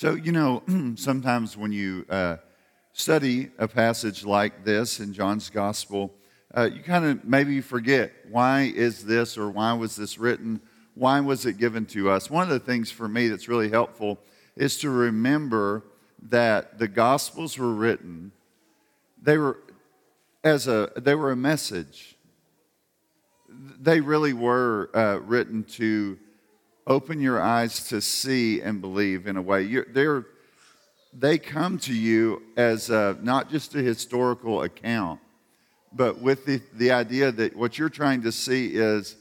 [0.00, 0.62] So, you know,
[0.94, 2.36] sometimes when you uh,
[2.92, 6.14] study a passage like this in John's Gospel,
[6.56, 10.60] uh, you kind of maybe forget why is this or why was this written?
[10.94, 12.30] Why was it given to us?
[12.30, 14.20] One of the things for me that's really helpful
[14.54, 15.82] is to remember
[16.28, 18.30] that the Gospels were written,
[19.20, 19.58] they were
[20.44, 22.16] as a they were a message.
[23.50, 26.20] They really were uh, written to
[26.88, 29.62] open your eyes to see and believe in a way.
[29.62, 30.26] You're, they're,
[31.12, 35.20] they come to you as a, not just a historical account,
[35.92, 39.16] but with the, the idea that what you're trying to see is,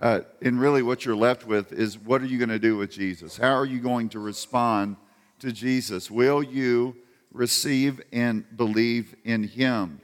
[0.00, 2.90] uh, and really what you're left with is what are you going to do with
[2.90, 3.36] Jesus?
[3.36, 4.96] How are you going to respond
[5.40, 6.10] to Jesus?
[6.10, 6.96] Will you
[7.32, 10.00] receive and believe in Him?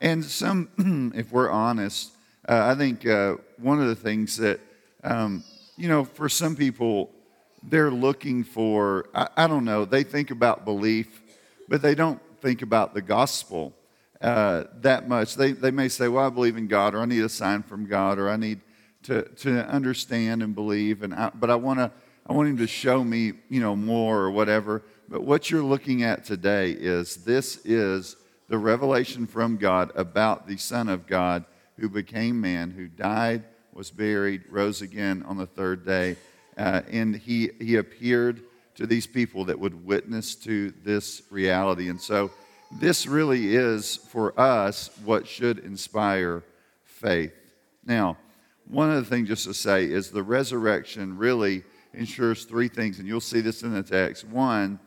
[0.00, 2.12] And some, if we're honest,
[2.48, 4.60] uh, I think uh, one of the things that
[5.02, 5.42] um,
[5.80, 7.10] you know, for some people,
[7.62, 11.22] they're looking for, I, I, don't know, they think about belief,
[11.68, 13.72] but they don't think about the gospel
[14.20, 15.36] uh, that much.
[15.36, 17.86] They, they may say, well, I believe in God, or I need a sign from
[17.86, 18.60] God, or I need
[19.04, 21.90] to, to understand and believe, and I, but I want to.
[22.26, 24.84] I want him to show me, you know, more or whatever.
[25.08, 28.14] But what you're looking at today is this is
[28.46, 31.44] the revelation from God about the Son of God
[31.78, 36.16] who became man, who died was buried, rose again on the third day.
[36.56, 38.42] Uh, and he, he appeared
[38.74, 41.88] to these people that would witness to this reality.
[41.88, 42.30] And so,
[42.78, 46.44] this really is for us what should inspire
[46.84, 47.34] faith.
[47.84, 48.16] Now,
[48.68, 53.20] one other thing just to say is the resurrection really ensures three things, and you'll
[53.20, 54.24] see this in the text.
[54.24, 54.78] One,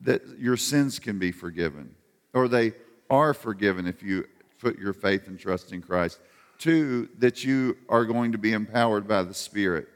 [0.00, 1.94] that your sins can be forgiven,
[2.34, 2.72] or they
[3.08, 4.26] are forgiven if you
[4.58, 6.18] put your faith and trust in Christ.
[6.62, 9.88] Two, that you are going to be empowered by the Spirit.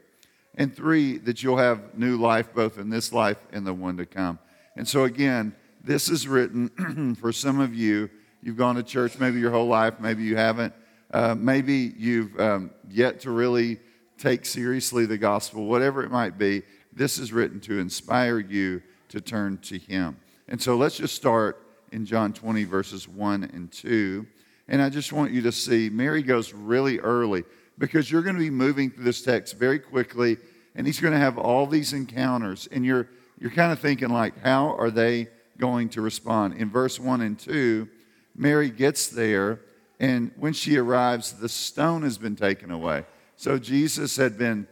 [0.55, 4.05] And three, that you'll have new life both in this life and the one to
[4.05, 4.37] come.
[4.75, 8.09] And so, again, this is written for some of you.
[8.43, 10.73] You've gone to church maybe your whole life, maybe you haven't.
[11.09, 13.79] Uh, maybe you've um, yet to really
[14.17, 16.63] take seriously the gospel, whatever it might be.
[16.91, 20.17] This is written to inspire you to turn to Him.
[20.49, 24.27] And so let's just start in John 20, verses 1 and 2.
[24.67, 27.43] And I just want you to see Mary goes really early
[27.77, 30.37] because you're going to be moving through this text very quickly
[30.75, 34.37] and he's going to have all these encounters and you're you're kind of thinking like
[34.41, 36.55] how are they going to respond?
[36.55, 37.87] In verse 1 and 2
[38.35, 39.61] mary gets there
[39.99, 43.05] and when she arrives the stone has been taken away.
[43.35, 44.67] So jesus had been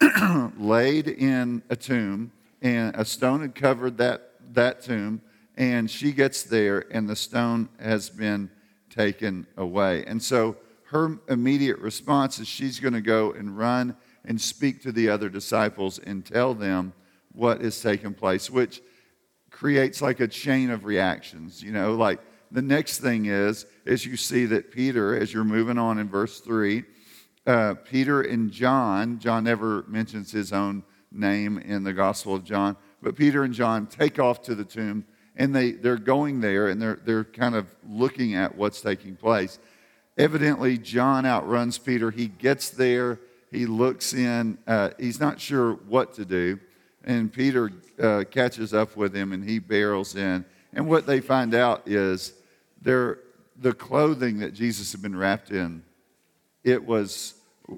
[0.58, 5.22] laid in a tomb and a stone had covered that that tomb
[5.56, 8.50] and she gets there and the stone has been
[8.98, 10.04] taken away.
[10.06, 13.94] And so her immediate response is she's going to go and run
[14.24, 16.92] and speak to the other disciples and tell them
[17.32, 18.82] what is taking place, which
[19.50, 21.62] creates like a chain of reactions.
[21.62, 22.18] You know, like
[22.50, 26.40] the next thing is, is you see that Peter, as you're moving on in verse
[26.40, 26.82] 3,
[27.46, 30.82] uh, Peter and John, John never mentions his own
[31.12, 35.04] name in the Gospel of John, but Peter and John take off to the tomb
[35.38, 39.58] and they, they're going there and they're, they're kind of looking at what's taking place.
[40.18, 42.10] Evidently, John outruns Peter.
[42.10, 43.20] He gets there,
[43.52, 46.58] he looks in, uh, he's not sure what to do,
[47.04, 47.70] and Peter
[48.02, 50.44] uh, catches up with him and he barrels in.
[50.74, 52.34] And what they find out is
[52.82, 53.20] they're,
[53.60, 55.82] the clothing that Jesus had been wrapped in,
[56.62, 57.34] it was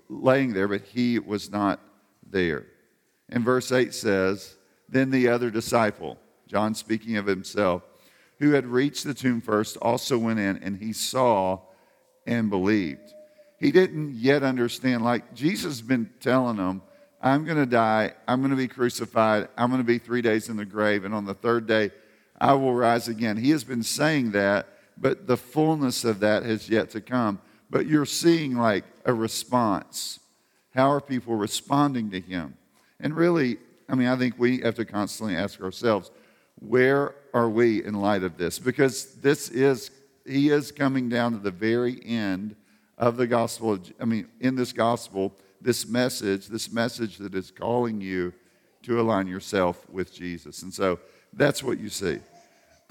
[0.08, 1.80] laying there, but he was not
[2.28, 2.66] there.
[3.28, 4.56] And verse 8 says,
[4.88, 6.18] Then the other disciple,
[6.50, 7.82] John speaking of himself,
[8.40, 11.60] who had reached the tomb first, also went in and he saw
[12.26, 13.14] and believed.
[13.60, 16.82] He didn't yet understand, like Jesus has been telling them,
[17.22, 20.48] I'm going to die, I'm going to be crucified, I'm going to be three days
[20.48, 21.92] in the grave, and on the third day,
[22.40, 23.36] I will rise again.
[23.36, 24.66] He has been saying that,
[24.98, 27.40] but the fullness of that has yet to come.
[27.68, 30.18] But you're seeing like a response.
[30.74, 32.56] How are people responding to him?
[32.98, 36.10] And really, I mean, I think we have to constantly ask ourselves
[36.60, 38.58] where are we in light of this?
[38.58, 39.90] Because this is,
[40.26, 42.54] he is coming down to the very end
[42.98, 43.78] of the gospel.
[43.98, 48.32] I mean, in this gospel, this message, this message that is calling you
[48.82, 50.62] to align yourself with Jesus.
[50.62, 51.00] And so
[51.32, 52.18] that's what you see.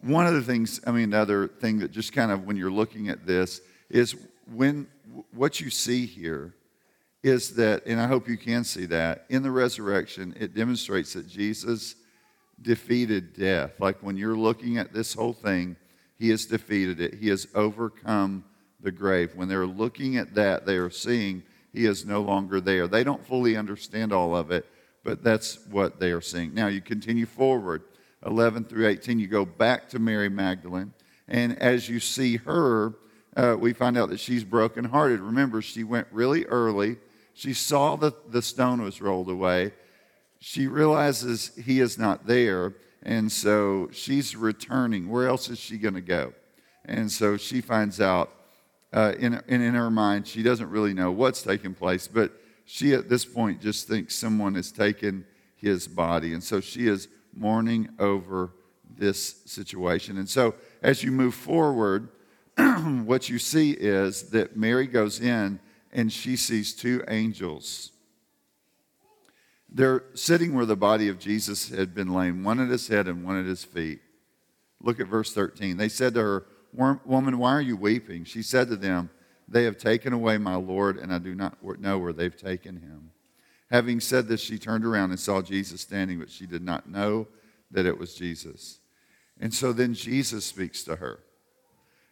[0.00, 3.08] One of the things, I mean, another thing that just kind of when you're looking
[3.08, 4.16] at this is
[4.52, 4.88] when
[5.32, 6.54] what you see here
[7.22, 11.28] is that, and I hope you can see that, in the resurrection, it demonstrates that
[11.28, 11.94] Jesus
[12.60, 13.72] defeated death.
[13.78, 15.76] Like when you're looking at this whole thing,
[16.18, 18.44] he has defeated it, he has overcome
[18.80, 19.34] the grave.
[19.34, 21.42] When they're looking at that, they are seeing
[21.72, 22.86] he is no longer there.
[22.86, 24.66] They don't fully understand all of it,
[25.04, 26.54] but that's what they are seeing.
[26.54, 27.82] Now you continue forward,
[28.26, 30.92] 11 through 18, you go back to Mary Magdalene,
[31.28, 32.94] and as you see her,
[33.36, 35.20] uh, we find out that she's brokenhearted.
[35.20, 36.96] Remember, she went really early.
[37.34, 39.72] She saw that the stone was rolled away.
[40.38, 45.08] She realizes he is not there, and so she's returning.
[45.08, 46.34] Where else is she going to go?
[46.84, 48.30] And so she finds out
[48.92, 52.32] uh, in, in, in her mind, she doesn't really know what's taking place, but
[52.64, 55.24] she at this point just thinks someone has taken
[55.56, 56.34] his body.
[56.34, 58.50] And so she is mourning over
[58.98, 60.18] this situation.
[60.18, 62.08] And so as you move forward,
[63.04, 65.58] what you see is that Mary goes in
[65.92, 67.92] and she sees two angels.
[69.68, 73.24] They're sitting where the body of Jesus had been laying, one at his head and
[73.24, 74.00] one at his feet.
[74.82, 75.76] Look at verse 13.
[75.76, 78.24] They said to her, Woman, why are you weeping?
[78.24, 79.10] She said to them,
[79.48, 83.10] They have taken away my Lord, and I do not know where they've taken him.
[83.70, 87.28] Having said this, she turned around and saw Jesus standing, but she did not know
[87.70, 88.78] that it was Jesus.
[89.40, 91.20] And so then Jesus speaks to her.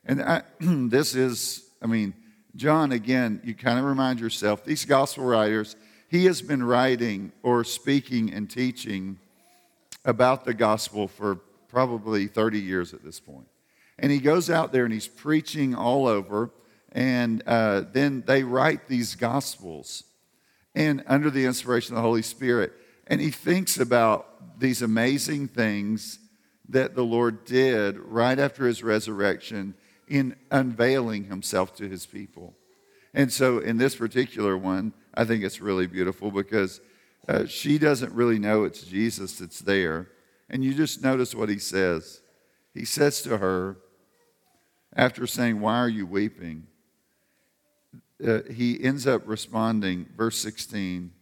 [0.05, 2.15] And I, this is, I mean,
[2.57, 5.77] John, again, you kind of remind yourself, these gospel writers,
[6.09, 9.19] he has been writing or speaking and teaching
[10.05, 11.37] about the gospel for
[11.69, 13.47] probably 30 years at this point.
[13.99, 16.51] And he goes out there and he's preaching all over.
[16.93, 20.03] And uh, then they write these gospels
[20.75, 22.73] and under the inspiration of the Holy Spirit.
[23.07, 26.19] And he thinks about these amazing things
[26.69, 29.75] that the Lord did right after his resurrection
[30.11, 32.55] in unveiling himself to his people.
[33.15, 36.81] And so in this particular one, I think it's really beautiful because
[37.29, 40.09] uh, she doesn't really know it's Jesus that's there.
[40.51, 42.21] And you just notice what he says.
[42.75, 43.79] He says to her,
[44.95, 46.67] after saying, Why are you weeping?
[48.25, 51.13] Uh, he ends up responding, verse 16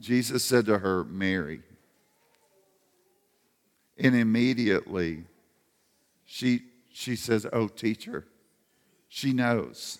[0.00, 1.60] Jesus said to her, Mary.
[3.98, 5.24] And immediately
[6.24, 8.26] she, she says, Oh, teacher.
[9.08, 9.98] She knows.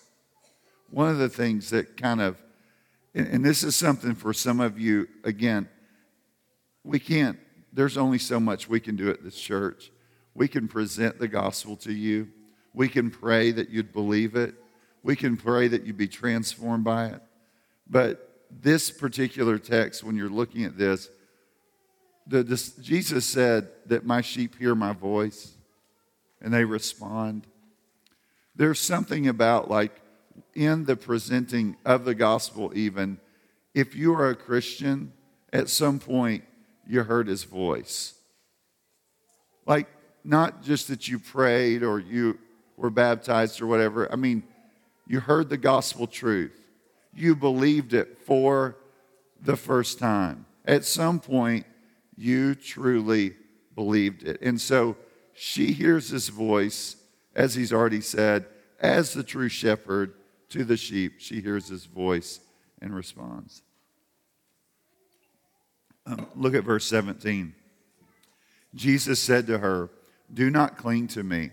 [0.89, 2.41] One of the things that kind of,
[3.13, 5.67] and, and this is something for some of you, again,
[6.83, 7.37] we can't,
[7.73, 9.91] there's only so much we can do at this church.
[10.33, 12.29] We can present the gospel to you
[12.73, 14.55] we can pray that you'd believe it.
[15.03, 17.21] We can pray that you'd be transformed by it.
[17.89, 21.09] But this particular text, when you're looking at this,
[22.27, 25.55] the, this, Jesus said that my sheep hear my voice
[26.41, 27.47] and they respond.
[28.55, 30.01] There's something about like
[30.53, 33.19] in the presenting of the gospel, even
[33.73, 35.13] if you are a Christian,
[35.53, 36.43] at some point
[36.87, 38.13] you heard his voice.
[39.65, 39.87] Like,
[40.23, 42.37] not just that you prayed or you
[42.77, 44.11] were baptized or whatever.
[44.11, 44.43] I mean,
[45.07, 46.57] you heard the gospel truth,
[47.13, 48.77] you believed it for
[49.41, 50.45] the first time.
[50.65, 51.65] At some point,
[52.15, 53.35] you truly
[53.75, 54.41] believed it.
[54.41, 54.95] And so
[55.41, 56.97] she hears his voice,
[57.35, 58.45] as he's already said,
[58.79, 60.13] as the true shepherd
[60.49, 61.13] to the sheep.
[61.19, 62.39] She hears his voice
[62.81, 63.61] and responds.
[66.05, 67.53] Um, look at verse 17.
[68.75, 69.89] Jesus said to her,
[70.33, 71.51] Do not cling to me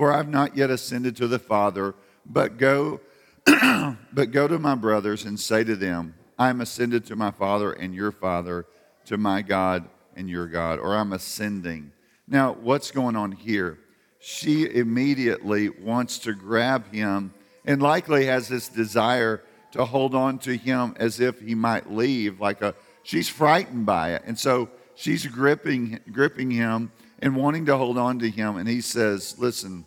[0.00, 3.00] for I've not yet ascended to the Father, but go
[4.12, 7.72] but go to my brothers and say to them, I am ascended to my Father
[7.72, 8.64] and your Father,
[9.04, 11.92] to my God and your God, or I'm ascending.
[12.30, 13.76] Now, what's going on here?
[14.20, 17.34] She immediately wants to grab him
[17.64, 22.40] and likely has this desire to hold on to him as if he might leave,
[22.40, 24.22] like a she's frightened by it.
[24.24, 28.56] And so she's gripping gripping him and wanting to hold on to him.
[28.56, 29.84] And he says, Listen,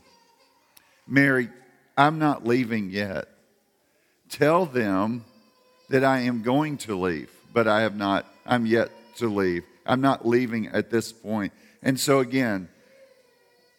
[1.07, 1.49] Mary,
[1.97, 3.29] I'm not leaving yet.
[4.29, 5.23] Tell them
[5.89, 9.63] that I am going to leave, but I have not, I'm yet to leave.
[9.85, 11.53] I'm not leaving at this point.
[11.83, 12.69] And so again,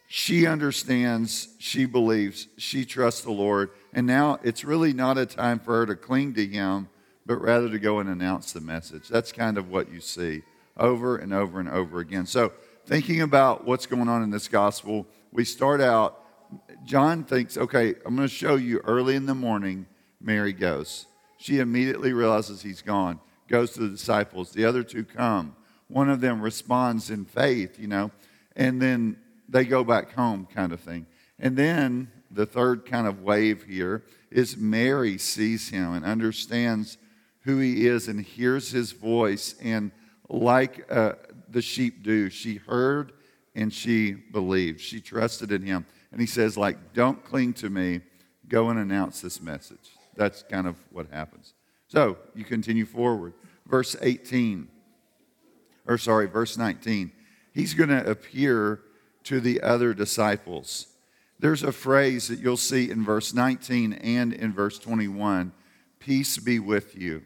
[0.07, 3.71] she understands, she believes, she trusts the Lord.
[3.91, 6.87] And now it's really not a time for her to cling to Him,
[7.25, 9.09] but rather to go and announce the message.
[9.09, 10.43] That's kind of what you see
[10.77, 12.27] over and over and over again.
[12.27, 12.53] So,
[12.85, 16.21] thinking about what's going on in this gospel, we start out
[16.83, 19.87] John thinks, okay, I'm going to show you early in the morning,
[20.21, 21.07] Mary goes.
[21.37, 24.51] She immediately realizes he's gone, goes to the disciples.
[24.51, 25.55] The other two come.
[25.87, 28.11] One of them responds in faith, you know,
[28.55, 31.05] and then they go back home, kind of thing.
[31.39, 36.97] And then the third kind of wave here is Mary sees him and understands
[37.41, 39.55] who he is and hears his voice.
[39.61, 39.91] And
[40.27, 41.13] like uh,
[41.49, 43.13] the sheep do, she heard
[43.53, 44.81] and she believed.
[44.81, 45.85] She trusted in him.
[46.11, 48.01] And he says, like, don't cling to me.
[48.47, 49.91] Go and announce this message.
[50.15, 51.53] That's kind of what happens.
[51.87, 53.33] So you continue forward.
[53.67, 54.67] Verse 18.
[55.87, 57.11] Or sorry, verse 19.
[57.53, 58.81] He's going to appear
[59.23, 60.87] to the other disciples.
[61.39, 65.51] There's a phrase that you'll see in verse 19 and in verse 21
[65.99, 67.23] Peace be with you.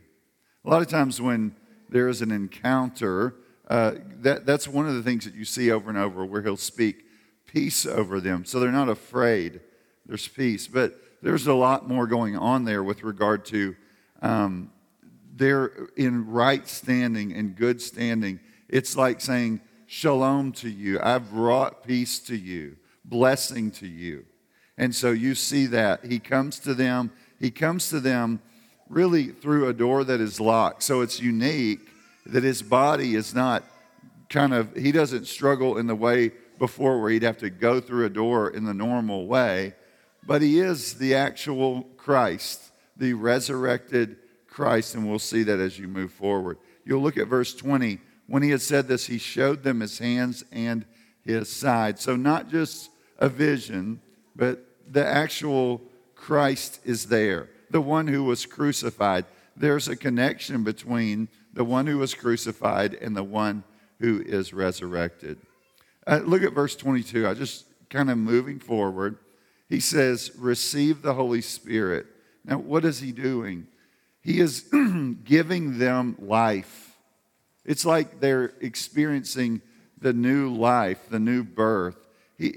[0.64, 1.54] A lot of times when
[1.90, 3.36] there is an encounter,
[3.68, 6.56] uh, that, that's one of the things that you see over and over where he'll
[6.56, 7.04] speak
[7.46, 8.46] peace over them.
[8.46, 9.60] So they're not afraid,
[10.06, 10.68] there's peace.
[10.68, 13.76] But there's a lot more going on there with regard to
[14.22, 14.72] um,
[15.36, 18.40] they're in right standing and good standing.
[18.70, 21.00] It's like saying, Shalom to you.
[21.02, 24.26] I've brought peace to you, blessing to you.
[24.78, 26.06] And so you see that.
[26.06, 27.12] He comes to them.
[27.40, 28.40] He comes to them
[28.88, 30.84] really through a door that is locked.
[30.84, 31.80] So it's unique
[32.28, 33.64] that his body is not
[34.30, 38.06] kind of, he doesn't struggle in the way before where he'd have to go through
[38.06, 39.74] a door in the normal way,
[40.24, 45.88] but he is the actual Christ, the resurrected Christ, and we'll see that as you
[45.88, 46.58] move forward.
[46.86, 48.00] You'll look at verse 20.
[48.30, 50.86] When he had said this, he showed them his hands and
[51.26, 52.00] his side.
[52.00, 54.02] So, not just a vision,
[54.36, 55.82] but the actual
[56.16, 59.26] Christ is there the one who was crucified.
[59.56, 63.64] There's a connection between the one who was crucified and the one
[64.00, 65.38] who is resurrected.
[66.08, 67.28] Uh, look at verse 22.
[67.28, 69.18] I just kind of moving forward.
[69.68, 72.08] He says, Receive the Holy Spirit.
[72.44, 73.68] Now, what is he doing?
[74.22, 74.62] He is
[75.24, 76.89] giving them life.
[77.66, 79.62] It's like they're experiencing
[80.00, 81.98] the new life, the new birth.
[82.38, 82.48] He,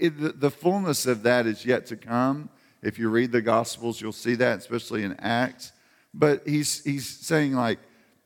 [0.00, 2.50] it, the fullness of that is yet to come.
[2.82, 5.72] If you read the Gospels, you'll see that, especially in Acts.
[6.12, 7.78] But he's, he's saying, like,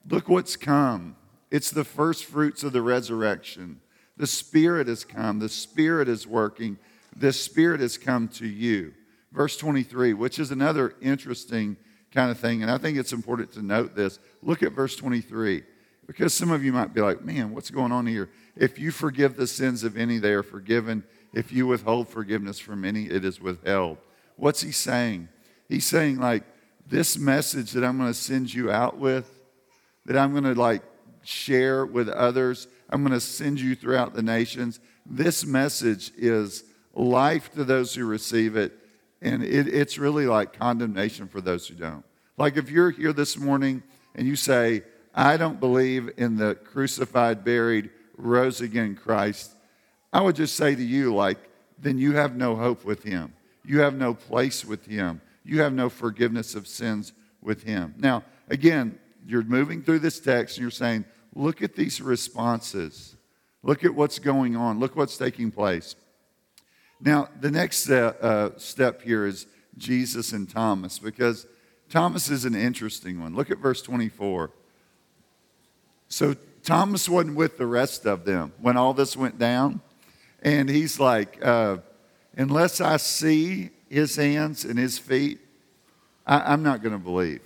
[0.08, 1.16] look what's come.
[1.50, 3.80] It's the first fruits of the resurrection.
[4.16, 6.78] The Spirit has come, the Spirit is working,
[7.16, 8.94] the Spirit has come to you.
[9.32, 11.76] Verse 23, which is another interesting
[12.12, 14.18] kind of thing, and I think it's important to note this.
[14.42, 15.62] Look at verse 23,
[16.06, 18.28] because some of you might be like, man, what's going on here?
[18.56, 21.04] If you forgive the sins of any, they are forgiven.
[21.32, 23.99] If you withhold forgiveness from any, it is withheld.
[24.37, 25.28] What's he saying?
[25.68, 26.44] He's saying, like,
[26.87, 29.30] this message that I'm going to send you out with,
[30.04, 30.82] that I'm going to, like,
[31.23, 34.80] share with others, I'm going to send you throughout the nations.
[35.06, 38.73] This message is life to those who receive it,
[39.23, 42.04] and it, it's really like condemnation for those who don't.
[42.37, 43.82] Like, if you're here this morning
[44.14, 44.82] and you say,
[45.14, 49.54] I don't believe in the crucified, buried, rose again Christ,
[50.12, 51.38] I would just say to you, like,
[51.78, 53.33] then you have no hope with him.
[53.64, 55.21] You have no place with him.
[55.45, 57.95] You have no forgiveness of sins with him.
[57.99, 61.04] Now, again, you're moving through this text and you're saying,
[61.35, 63.16] look at these responses.
[63.62, 64.78] Look at what's going on.
[64.78, 65.97] Look what's taking place.
[67.00, 71.47] Now, the next uh, uh, step here is Jesus and Thomas, because
[71.88, 73.35] Thomas is an interesting one.
[73.35, 74.50] Look at verse 24.
[76.12, 79.81] So, Thomas wasn't with the rest of them when all this went down.
[80.42, 81.78] And he's like, uh,
[82.37, 85.38] unless I see his hands and his feet,
[86.26, 87.40] I, am not going to believe.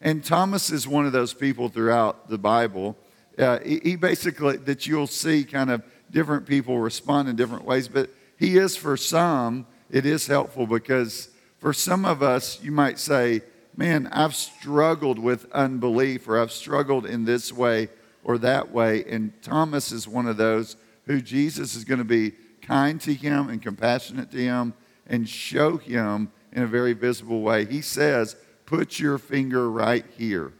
[0.00, 2.96] And Thomas is one of those people throughout the Bible.
[3.36, 7.88] Uh, he, he basically, that you'll see kind of different people respond in different ways,
[7.88, 13.00] but he is for some, it is helpful because for some of us, you might
[13.00, 13.42] say,
[13.78, 17.90] Man, I've struggled with unbelief, or I've struggled in this way
[18.24, 19.04] or that way.
[19.04, 23.48] And Thomas is one of those who Jesus is going to be kind to him
[23.48, 24.74] and compassionate to him
[25.06, 27.66] and show him in a very visible way.
[27.66, 28.34] He says,
[28.66, 30.52] Put your finger right here.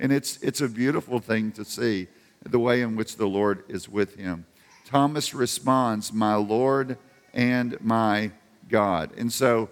[0.00, 2.08] And it's, it's a beautiful thing to see
[2.42, 4.44] the way in which the Lord is with him.
[4.84, 6.98] Thomas responds, My Lord
[7.32, 8.32] and my
[8.68, 9.12] God.
[9.16, 9.70] And so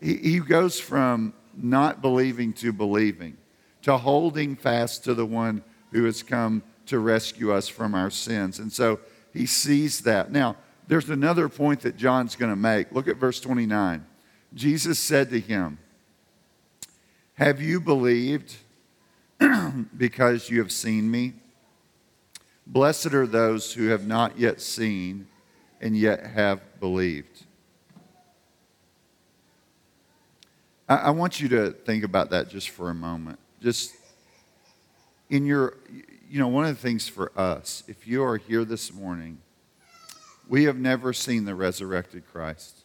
[0.00, 3.36] he, he goes from not believing to believing,
[3.82, 8.58] to holding fast to the one who has come to rescue us from our sins.
[8.58, 9.00] And so
[9.32, 10.30] he sees that.
[10.30, 10.56] Now,
[10.88, 12.92] there's another point that John's going to make.
[12.92, 14.04] Look at verse 29.
[14.54, 15.78] Jesus said to him,
[17.34, 18.56] Have you believed
[19.96, 21.34] because you have seen me?
[22.66, 25.26] Blessed are those who have not yet seen
[25.80, 27.46] and yet have believed.
[30.96, 33.38] I, want you to think about that just for a moment.
[33.60, 33.94] Just
[35.30, 35.76] in your,
[36.28, 39.38] you know, one of the things for us, if you are here this morning,
[40.48, 42.80] we have never seen the resurrected Christ.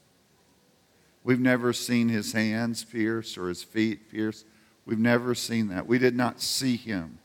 [1.23, 4.45] We've never seen his hands pierced or his feet pierced.
[4.85, 5.85] We've never seen that.
[5.87, 7.19] We did not see him.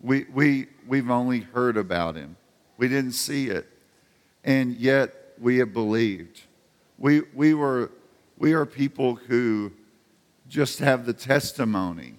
[0.00, 2.36] We, we, we've only heard about him.
[2.76, 3.68] We didn't see it.
[4.42, 6.42] And yet we have believed.
[6.98, 7.92] We, we, were,
[8.36, 9.72] we are people who
[10.48, 12.14] just have the testimony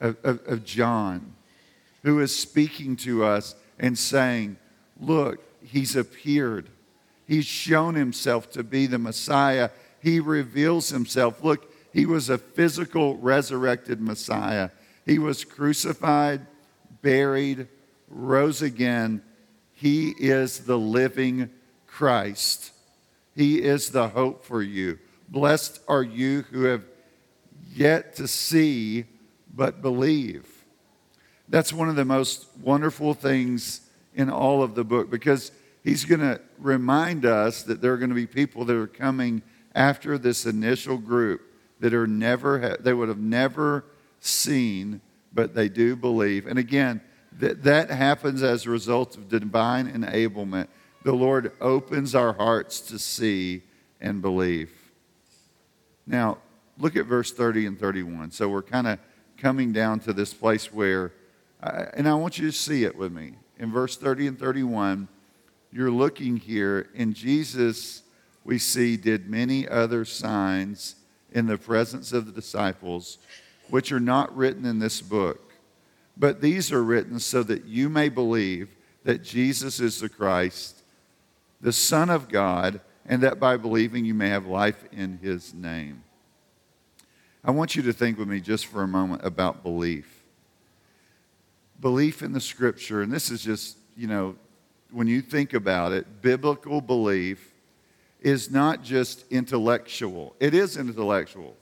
[0.00, 1.34] of, of, of John
[2.02, 4.56] who is speaking to us and saying,
[5.00, 6.68] Look, he's appeared.
[7.26, 9.70] He's shown himself to be the Messiah.
[10.00, 11.42] He reveals himself.
[11.42, 14.70] Look, he was a physical, resurrected Messiah.
[15.06, 16.46] He was crucified,
[17.00, 17.68] buried,
[18.08, 19.22] rose again.
[19.72, 21.50] He is the living
[21.86, 22.72] Christ.
[23.34, 24.98] He is the hope for you.
[25.28, 26.84] Blessed are you who have
[27.74, 29.06] yet to see
[29.54, 30.46] but believe.
[31.48, 33.82] That's one of the most wonderful things
[34.14, 35.52] in all of the book because
[35.82, 39.42] he's going to remind us that there are going to be people that are coming
[39.74, 41.40] after this initial group
[41.80, 43.84] that are never they would have never
[44.20, 45.00] seen
[45.32, 46.46] but they do believe.
[46.46, 47.00] And again
[47.38, 50.68] that, that happens as a result of divine enablement.
[51.04, 53.62] The lord opens our hearts to see
[54.00, 54.70] and believe.
[56.06, 56.38] Now
[56.78, 58.98] look at verse 30 and 31 so we're kind of
[59.38, 61.12] coming down to this place where
[61.60, 65.06] and i want you to see it with me in verse 30 and 31,
[65.72, 68.02] you're looking here, and Jesus,
[68.42, 70.96] we see, did many other signs
[71.30, 73.18] in the presence of the disciples,
[73.70, 75.52] which are not written in this book.
[76.16, 78.74] But these are written so that you may believe
[79.04, 80.82] that Jesus is the Christ,
[81.60, 86.02] the Son of God, and that by believing you may have life in his name.
[87.44, 90.22] I want you to think with me just for a moment about belief
[91.80, 94.36] belief in the scripture, and this is just, you know,
[94.92, 97.52] when you think about it, biblical belief
[98.20, 101.56] is not just intellectual, it is intellectual.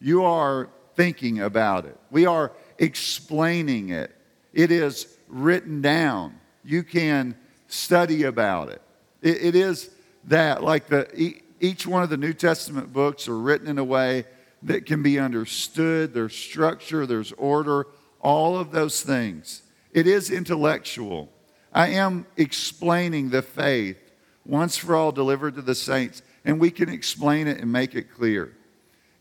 [0.00, 4.10] You are thinking about it, we are explaining it,
[4.52, 6.40] it is written down.
[6.64, 7.36] You can
[7.68, 8.82] study about it.
[9.22, 9.90] it, it is
[10.24, 14.24] that, like the, each one of the New Testament books are written in a way
[14.62, 16.14] that can be understood.
[16.14, 17.86] There's structure, there's order,
[18.20, 19.62] all of those things.
[19.92, 21.30] It is intellectual.
[21.72, 23.98] I am explaining the faith
[24.44, 28.12] once for all delivered to the saints, and we can explain it and make it
[28.12, 28.56] clear.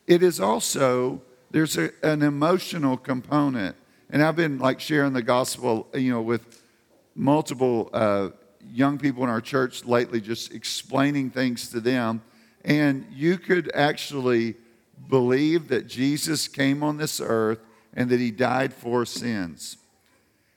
[0.07, 3.75] It is also, there's a, an emotional component.
[4.09, 6.61] And I've been like sharing the gospel, you know, with
[7.15, 8.29] multiple uh,
[8.71, 12.21] young people in our church lately, just explaining things to them.
[12.63, 14.55] And you could actually
[15.09, 17.59] believe that Jesus came on this earth
[17.93, 19.77] and that he died for sins.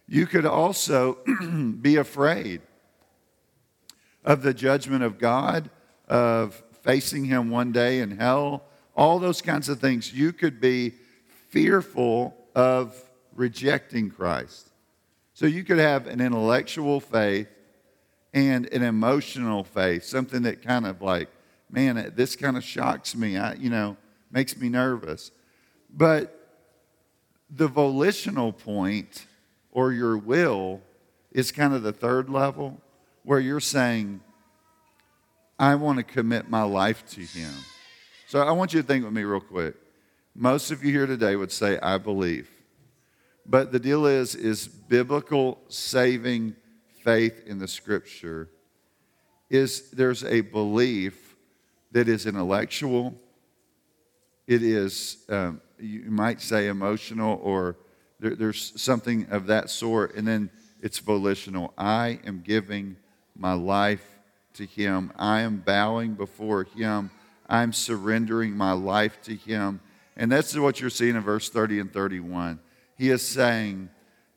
[0.09, 1.19] You could also
[1.81, 2.63] be afraid
[4.25, 5.71] of the judgment of God,
[6.09, 8.65] of facing him one day in hell,
[8.97, 10.13] all those kinds of things.
[10.13, 10.95] You could be
[11.49, 12.95] fearful of
[13.35, 14.71] rejecting Christ.
[15.35, 17.49] So you could have an intellectual faith
[18.35, 21.29] and an emotional faith, something that kind of like,
[21.71, 23.37] man, this kind of shocks me.
[23.37, 23.97] I, you know,
[24.31, 25.31] makes me nervous.
[25.91, 26.35] But
[27.51, 29.27] the volitional point
[29.71, 30.81] or your will
[31.33, 32.81] is kind of the third level
[33.23, 34.21] where you're saying,
[35.59, 37.53] I want to commit my life to Him.
[38.27, 39.75] So I want you to think with me real quick.
[40.35, 42.49] Most of you here today would say, I believe.
[43.45, 46.55] But the deal is, is biblical saving
[47.03, 48.51] faith in the scripture
[49.51, 51.37] is there's a belief
[51.93, 53.15] that is intellectual,
[54.49, 57.77] it is um, you might say emotional or
[58.19, 60.15] there, there's something of that sort.
[60.17, 61.73] And then it's volitional.
[61.77, 62.97] I am giving
[63.37, 64.05] my life
[64.55, 65.13] to Him.
[65.17, 67.11] I am bowing before Him.
[67.49, 69.81] I'm surrendering my life to Him.
[70.17, 72.59] And that's what you're seeing in verse 30 and 31.
[72.97, 73.91] He is saying,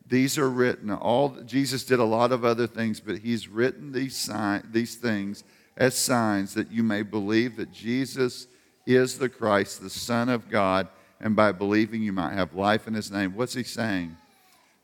[0.06, 0.92] these are written.
[0.92, 5.46] All Jesus did a lot of other things, but He's written these sign, these things
[5.78, 8.48] as signs that you may believe that Jesus
[8.86, 10.88] is the Christ, the Son of God,
[11.20, 13.36] and by believing you might have life in his name.
[13.36, 14.18] What's he saying?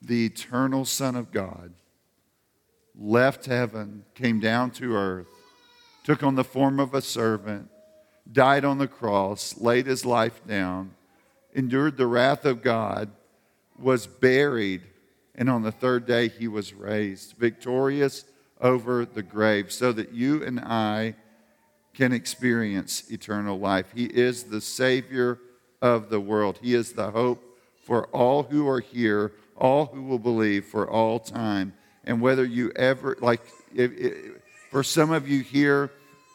[0.02, 1.74] The eternal Son of God
[3.00, 5.28] left heaven, came down to earth,
[6.04, 7.70] took on the form of a servant,
[8.32, 10.92] died on the cross, laid his life down,
[11.54, 13.10] endured the wrath of God,
[13.78, 14.82] was buried,
[15.36, 18.26] and on the third day he was raised, victorious
[18.60, 21.16] over the grave, so that you and I
[21.98, 23.88] can experience eternal life.
[23.96, 25.40] He is the Savior
[25.82, 26.60] of the world.
[26.62, 27.44] He is the hope
[27.86, 31.74] for all who are here, all who will believe for all time.
[32.04, 33.42] And whether you ever, like,
[33.74, 34.14] if, if,
[34.70, 35.90] for some of you here,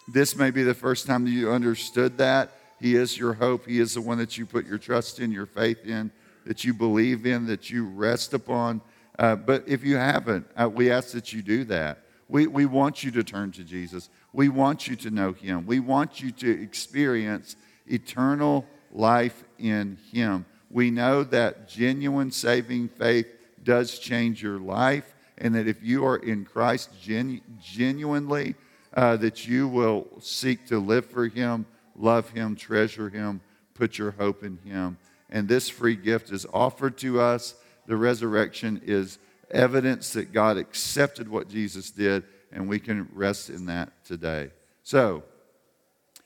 [0.08, 2.50] this may be the first time that you understood that.
[2.80, 3.64] He is your hope.
[3.64, 6.10] He is the one that you put your trust in, your faith in,
[6.44, 8.80] that you believe in, that you rest upon.
[9.16, 11.98] Uh, but if you haven't, uh, we ask that you do that.
[12.28, 14.08] We, we want you to turn to Jesus.
[14.32, 15.66] We want you to know Him.
[15.66, 20.46] We want you to experience eternal life in Him.
[20.70, 23.26] We know that genuine saving faith
[23.62, 28.54] does change your life, and that if you are in Christ genu- genuinely,
[28.94, 31.66] uh, that you will seek to live for Him,
[31.96, 33.40] love Him, treasure Him,
[33.74, 34.96] put your hope in Him.
[35.30, 37.54] And this free gift is offered to us.
[37.86, 39.18] The resurrection is
[39.50, 44.50] evidence that God accepted what Jesus did, and we can rest in that today.
[44.82, 45.24] So,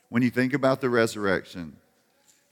[0.09, 1.77] when you think about the resurrection,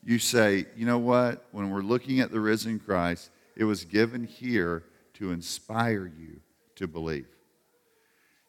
[0.04, 1.46] you say, you know what?
[1.52, 4.84] When we're looking at the risen Christ, it was given here
[5.16, 6.42] to inspire you
[6.76, 7.28] to believe.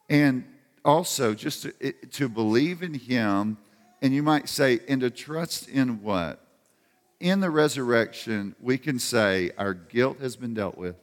[0.09, 0.45] And
[0.85, 3.59] also, just to, to believe in Him,
[4.03, 6.41] and you might say, and to trust in what?
[7.19, 10.97] In the resurrection, we can say our guilt has been dealt with.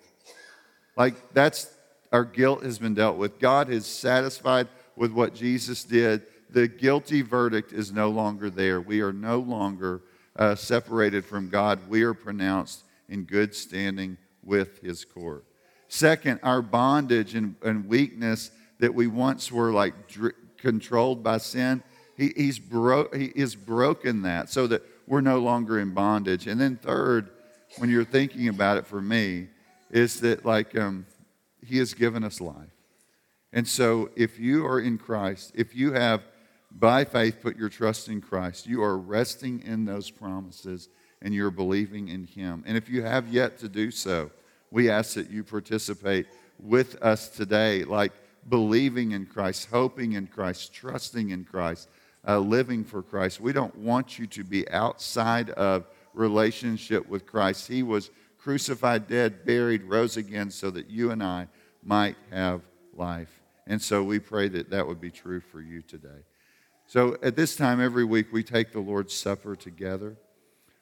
[0.96, 1.73] Like, that's
[2.14, 3.40] our guilt has been dealt with.
[3.40, 6.22] God is satisfied with what Jesus did.
[6.52, 8.80] The guilty verdict is no longer there.
[8.80, 10.02] We are no longer
[10.36, 11.80] uh, separated from God.
[11.90, 15.44] We are pronounced in good standing with His court.
[15.88, 21.82] Second, our bondage and, and weakness that we once were like dr- controlled by sin,
[22.16, 23.34] he, he's bro- he
[23.66, 26.46] broken that so that we're no longer in bondage.
[26.46, 27.32] And then third,
[27.78, 29.48] when you're thinking about it for me,
[29.90, 31.06] is that like um,
[31.66, 32.70] he has given us life.
[33.52, 36.24] And so if you are in Christ, if you have
[36.72, 40.90] by faith put your trust in Christ, you are resting in those promises
[41.22, 42.64] and you're believing in him.
[42.66, 44.32] And if you have yet to do so,
[44.72, 46.26] we ask that you participate
[46.60, 48.12] with us today, like
[48.50, 51.90] believing in Christ, hoping in Christ, trusting in Christ,
[52.28, 53.40] uh, living for Christ.
[53.40, 57.68] We don't want you to be outside of relationship with Christ.
[57.68, 58.10] He was
[58.44, 61.48] crucified, dead, buried, rose again so that you and I
[61.82, 62.62] might have
[62.94, 63.42] life.
[63.66, 66.24] And so we pray that that would be true for you today.
[66.86, 70.18] So at this time every week, we take the Lord's Supper together.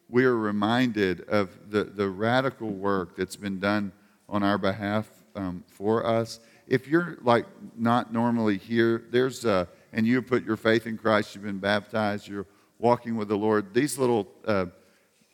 [0.10, 3.92] We are reminded of the, the radical work that's been done
[4.28, 6.40] on our behalf um, for us.
[6.68, 7.46] If you're like
[7.78, 12.28] not normally here, there's a, and you put your faith in Christ, you've been baptized,
[12.28, 12.48] you're
[12.80, 13.74] walking with the Lord.
[13.74, 14.66] These little, uh,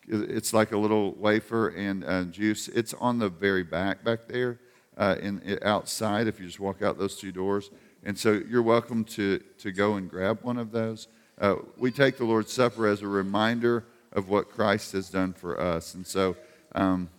[0.08, 2.68] it's like a little wafer and uh, juice.
[2.70, 4.60] It's on the very back back there,
[4.98, 6.28] uh, in outside.
[6.28, 7.70] If you just walk out those two doors,
[8.04, 11.08] and so you're welcome to, to go and grab one of those.
[11.40, 15.60] Uh, we take the Lord's Supper as a reminder of what Christ has done for
[15.60, 15.94] us.
[15.94, 16.38] And so
[16.74, 17.10] um,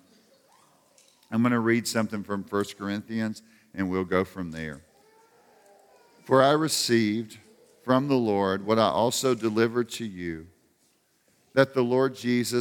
[1.31, 3.43] I'm going to read something from 1 Corinthians,
[3.75, 4.81] and we'll go from there.
[6.25, 7.39] For I received
[7.85, 10.47] from the Lord what I also delivered to you
[11.55, 12.53] that the Lord Jesus